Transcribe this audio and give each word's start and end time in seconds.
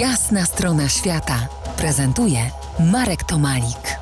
Jasna 0.00 0.44
strona 0.44 0.88
świata 0.88 1.48
prezentuje 1.76 2.38
Marek 2.92 3.24
Tomalik. 3.24 3.98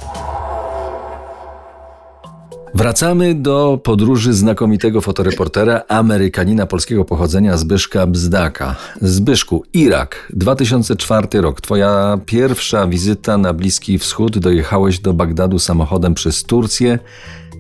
Wracamy 2.75 3.35
do 3.35 3.81
podróży 3.83 4.33
znakomitego 4.33 5.01
fotoreportera, 5.01 5.83
Amerykanina 5.89 6.67
polskiego 6.67 7.05
pochodzenia 7.05 7.57
Zbyszka 7.57 8.07
Bzdaka. 8.07 8.77
Zbyszku, 9.01 9.65
Irak, 9.73 10.33
2004 10.37 11.41
rok. 11.41 11.61
Twoja 11.61 12.19
pierwsza 12.27 12.87
wizyta 12.87 13.39
na 13.39 13.53
Bliski 13.53 13.99
Wschód. 13.99 14.39
Dojechałeś 14.39 14.99
do 14.99 15.13
Bagdadu 15.13 15.59
samochodem 15.59 16.15
przez 16.15 16.43
Turcję. 16.45 16.99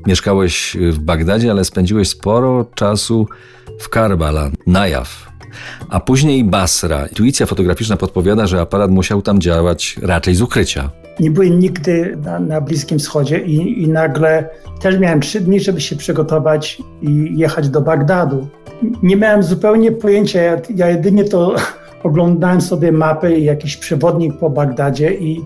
Mieszkałeś 0.07 0.77
w 0.91 0.99
Bagdadzie, 0.99 1.51
ale 1.51 1.65
spędziłeś 1.65 2.09
sporo 2.09 2.67
czasu 2.75 3.27
w 3.79 3.89
Karbala, 3.89 4.51
Najaf. 4.67 5.35
A 5.89 6.01
później 6.01 6.45
Basra. 6.45 7.07
Intuicja 7.07 7.47
fotograficzna 7.47 7.97
podpowiada, 7.97 8.47
że 8.47 8.61
aparat 8.61 8.91
musiał 8.91 9.23
tam 9.23 9.41
działać 9.41 9.97
raczej 10.03 10.35
z 10.35 10.43
ukrycia. 10.43 10.91
Nie 11.21 11.31
byłem 11.31 11.59
nigdy 11.59 12.19
na, 12.25 12.41
na 12.41 12.61
Bliskim 12.61 12.99
Wschodzie 12.99 13.39
i, 13.39 13.83
i 13.83 13.89
nagle 13.89 14.49
też 14.81 14.99
miałem 14.99 15.21
trzy 15.21 15.41
dni, 15.41 15.61
żeby 15.61 15.81
się 15.81 15.97
przygotować 15.97 16.83
i 17.03 17.39
jechać 17.39 17.69
do 17.69 17.81
Bagdadu. 17.81 18.49
Nie 19.03 19.17
miałem 19.17 19.43
zupełnie 19.43 19.93
pojęcia, 19.93 20.43
ja, 20.43 20.57
ja 20.75 20.89
jedynie 20.89 21.25
to 21.25 21.55
oglądałem 22.03 22.61
sobie 22.61 22.93
mapy 22.93 23.39
i 23.39 23.45
jakiś 23.45 23.77
przewodnik 23.77 24.39
po 24.39 24.51
Bagdadzie 24.51 25.15
i 25.15 25.45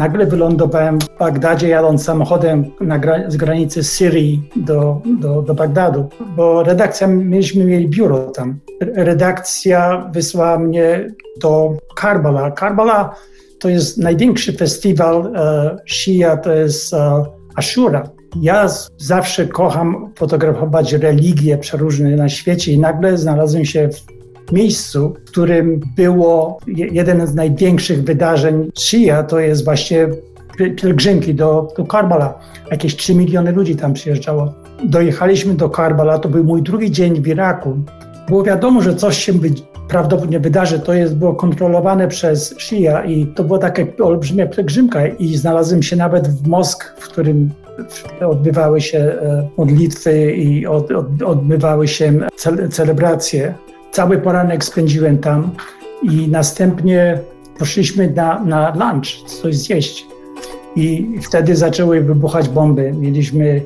nagle 0.00 0.26
wylądowałem 0.26 1.00
w 1.00 1.18
Bagdadzie 1.18 1.68
jadąc 1.68 2.04
samochodem 2.04 2.70
gra, 2.80 3.30
z 3.30 3.36
granicy 3.36 3.84
Syrii 3.84 4.50
do, 4.56 5.02
do, 5.20 5.42
do 5.42 5.54
Bagdadu, 5.54 6.08
bo 6.36 6.62
redakcja, 6.62 7.06
mieliśmy 7.06 7.64
mieli 7.64 7.88
biuro 7.88 8.18
tam. 8.18 8.60
Redakcja 8.80 10.10
wysłała 10.12 10.58
mnie 10.58 11.10
do 11.40 11.72
Karbala. 11.96 12.50
Karbala 12.50 13.14
to 13.58 13.68
jest 13.68 13.98
największy 13.98 14.52
festiwal 14.52 15.32
e, 15.36 15.76
Shia, 15.86 16.36
to 16.36 16.52
jest 16.52 16.94
e, 16.94 17.24
Ashura. 17.54 18.02
Ja 18.40 18.68
zawsze 18.96 19.46
kocham 19.46 20.12
fotografować 20.16 20.92
religie 20.92 21.58
przeróżne 21.58 22.10
na 22.10 22.28
świecie 22.28 22.72
i 22.72 22.78
nagle 22.78 23.18
znalazłem 23.18 23.64
się 23.64 23.88
w 23.88 24.19
miejscu, 24.52 25.14
w 25.26 25.30
którym 25.30 25.80
było 25.96 26.58
jeden 26.66 27.26
z 27.26 27.34
największych 27.34 28.04
wydarzeń 28.04 28.70
Shia, 28.78 29.22
to 29.22 29.40
jest 29.40 29.64
właśnie 29.64 30.08
pielgrzymki 30.76 31.34
do, 31.34 31.68
do 31.76 31.84
Karbala. 31.84 32.38
Jakieś 32.70 32.96
3 32.96 33.14
miliony 33.14 33.52
ludzi 33.52 33.76
tam 33.76 33.92
przyjeżdżało. 33.92 34.54
Dojechaliśmy 34.84 35.54
do 35.54 35.70
Karbala, 35.70 36.18
to 36.18 36.28
był 36.28 36.44
mój 36.44 36.62
drugi 36.62 36.90
dzień 36.90 37.22
w 37.22 37.26
Iraku. 37.26 37.78
Było 38.28 38.42
wiadomo, 38.42 38.82
że 38.82 38.94
coś 38.94 39.18
się 39.18 39.32
prawdopodobnie 39.88 40.40
wydarzy. 40.40 40.78
To 40.78 40.94
jest, 40.94 41.16
było 41.16 41.34
kontrolowane 41.34 42.08
przez 42.08 42.54
Shia 42.58 43.04
i 43.04 43.26
to 43.26 43.44
była 43.44 43.58
taka 43.58 43.82
olbrzymia 44.02 44.46
pielgrzymka 44.46 45.06
i 45.06 45.36
znalazłem 45.36 45.82
się 45.82 45.96
nawet 45.96 46.28
w 46.28 46.48
Mosk, 46.48 46.94
w 46.98 47.08
którym 47.08 47.50
odbywały 48.20 48.80
się 48.80 48.98
e, 48.98 49.48
modlitwy 49.56 50.32
i 50.32 50.66
od, 50.66 50.90
od, 50.90 51.22
odbywały 51.22 51.88
się 51.88 52.12
celebracje. 52.70 53.54
Cały 53.92 54.18
poranek 54.18 54.64
spędziłem 54.64 55.18
tam 55.18 55.50
i 56.02 56.28
następnie 56.28 57.18
poszliśmy 57.58 58.10
na, 58.10 58.44
na 58.44 58.70
lunch, 58.74 59.06
coś 59.26 59.56
zjeść. 59.56 60.06
I 60.76 61.18
wtedy 61.22 61.56
zaczęły 61.56 62.00
wybuchać 62.00 62.48
bomby. 62.48 62.92
Mieliśmy 62.92 63.62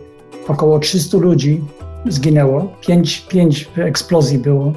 około 0.48 0.78
300 0.78 1.18
ludzi, 1.18 1.60
zginęło. 2.06 2.72
Pięć, 2.80 3.20
pięć 3.28 3.68
eksplozji 3.76 4.38
było 4.38 4.72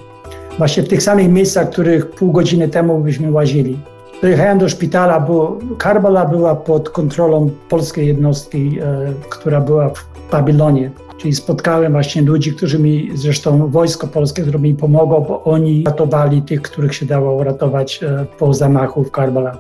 właśnie 0.57 0.83
w 0.83 0.87
tych 0.87 1.03
samych 1.03 1.29
miejscach, 1.29 1.69
których 1.69 2.09
pół 2.09 2.31
godziny 2.31 2.69
temu 2.69 2.99
byśmy 2.99 3.31
łazili. 3.31 3.79
Dojechałem 4.21 4.57
do 4.57 4.69
szpitala, 4.69 5.19
bo 5.19 5.57
Karbala 5.77 6.25
była 6.25 6.55
pod 6.55 6.89
kontrolą 6.89 7.49
polskiej 7.69 8.07
jednostki, 8.07 8.79
e, 8.79 9.13
która 9.29 9.61
była 9.61 9.89
w 9.89 10.05
Babilonie. 10.31 10.91
Czyli 11.17 11.33
spotkałem 11.33 11.91
właśnie 11.91 12.21
ludzi, 12.21 12.53
którzy 12.53 12.79
mi, 12.79 13.09
zresztą 13.13 13.67
wojsko 13.67 14.07
polskie, 14.07 14.41
które 14.41 14.59
mi 14.59 14.73
pomogło, 14.73 15.21
bo 15.21 15.43
oni 15.43 15.83
ratowali 15.85 16.41
tych, 16.41 16.61
których 16.61 16.95
się 16.95 17.05
dało 17.05 17.33
uratować 17.33 18.03
e, 18.03 18.25
po 18.39 18.53
zamachu 18.53 19.03
w 19.03 19.11
Karbala. 19.11 19.57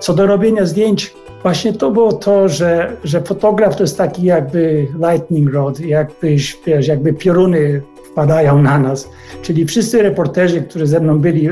Co 0.00 0.14
do 0.14 0.26
robienia 0.26 0.66
zdjęć, 0.66 1.14
właśnie 1.42 1.72
to 1.72 1.90
było 1.90 2.12
to, 2.12 2.48
że, 2.48 2.96
że 3.04 3.20
fotograf 3.20 3.76
to 3.76 3.82
jest 3.82 3.98
taki 3.98 4.22
jakby 4.22 4.86
lightning 4.94 5.52
rod, 5.52 5.80
jakbyś, 5.80 6.58
wiesz, 6.66 6.86
jakby 6.86 7.12
pioruny 7.12 7.82
wpadają 8.12 8.62
na 8.62 8.78
nas. 8.78 9.08
Czyli 9.42 9.66
wszyscy 9.66 10.02
reporterzy, 10.02 10.62
którzy 10.62 10.86
ze 10.86 11.00
mną 11.00 11.18
byli, 11.18 11.48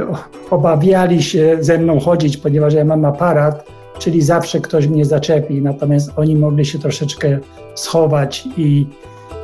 obawiali 0.51 1.23
się 1.23 1.57
ze 1.61 1.79
mną 1.79 2.01
chodzić, 2.01 2.37
ponieważ 2.37 2.75
ja 2.75 2.85
mam 2.85 3.05
aparat, 3.05 3.67
czyli 3.99 4.23
zawsze 4.23 4.61
ktoś 4.61 4.87
mnie 4.87 5.05
zaczepi. 5.05 5.63
Natomiast 5.63 6.11
oni 6.17 6.37
mogli 6.37 6.65
się 6.65 6.79
troszeczkę 6.79 7.39
schować 7.75 8.49
i 8.57 8.87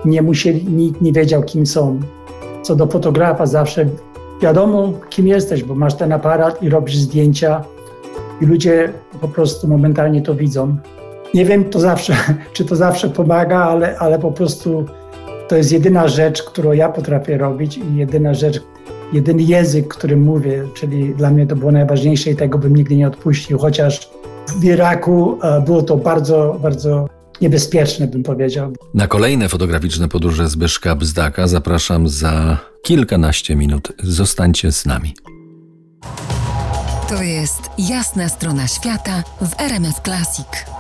nie 0.05 0.23
musieli, 0.23 0.65
nikt 0.65 1.01
nie 1.01 1.13
wiedział, 1.13 1.43
kim 1.43 1.67
są. 1.67 2.01
Co 2.63 2.77
do 2.77 2.87
fotografa, 2.87 3.47
zawsze 3.47 3.87
wiadomo, 4.43 4.93
kim 5.11 5.27
jesteś, 5.27 5.65
bo 5.65 5.75
masz 5.75 5.95
ten 5.95 6.13
aparat 6.13 6.63
i 6.63 6.69
robisz 6.69 6.97
zdjęcia, 6.97 7.65
i 8.41 8.47
ludzie 8.47 8.93
po 9.21 9.29
prostu 9.29 9.69
momentalnie 9.69 10.23
to 10.23 10.35
widzą. 10.35 10.77
Nie 11.35 11.45
wiem, 11.45 11.65
to 11.65 11.81
zawsze, 11.81 12.17
czy 12.53 12.65
to 12.65 12.77
zawsze 12.77 13.09
pomaga, 13.09 13.59
ale, 13.59 13.99
ale 13.99 14.19
po 14.19 14.33
prostu 14.33 14.85
to 15.49 15.57
jest 15.57 15.73
jedyna 15.73 16.09
rzecz, 16.09 16.43
którą 16.43 16.73
ja 16.73 16.89
potrafię 16.89 17.39
robić 17.39 17.77
i 17.77 17.97
jedyna 17.97 18.35
rzecz, 18.35 18.63
jedyny 19.13 19.43
język, 19.43 19.89
którym 19.89 20.23
mówię, 20.23 20.65
czyli 20.75 21.15
dla 21.15 21.31
mnie 21.31 21.47
to 21.47 21.57
było 21.57 21.73
najważniejsze 21.73 22.31
i 22.31 22.37
tego 22.37 22.59
bym 22.59 22.77
nigdy 22.77 22.97
nie 22.97 23.07
odpuścił, 23.07 23.59
chociaż 23.59 24.11
w 24.61 24.65
Iraku 24.65 25.39
e, 25.43 25.61
było 25.61 25.83
to 25.83 25.97
bardzo, 25.97 26.59
bardzo 26.63 27.09
niebezpieczne, 27.41 28.07
bym 28.07 28.23
powiedział. 28.23 28.73
Na 28.95 29.07
kolejne 29.07 29.49
fotograficzne 29.49 30.09
podróże 30.09 30.49
Zbyszka 30.49 30.97
Bzdaka 30.97 31.47
zapraszam 31.49 32.09
za 32.09 32.59
kilkanaście 32.83 33.57
minut. 33.57 33.93
Zostańcie 34.03 34.73
z 34.73 34.87
nami. 34.87 35.15
To 37.09 37.23
jest 37.23 37.61
jasna 37.79 38.29
strona 38.29 38.69
świata 38.69 39.23
w 39.41 39.61
RMS 39.61 40.01
Classic. 40.05 40.78